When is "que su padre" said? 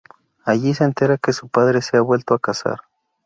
1.19-1.83